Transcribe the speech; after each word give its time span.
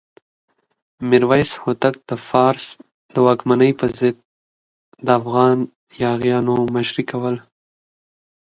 میرویس 1.09 1.51
هوتک 1.63 1.95
د 2.09 2.11
فارس 2.27 2.65
د 3.13 3.15
واکمنۍ 3.25 3.71
پر 3.79 3.89
ضد 3.99 4.15
د 5.05 5.07
افغان 5.19 5.57
یاغیانو 6.03 6.55
مشري 6.75 7.03
کوله. 7.11 7.41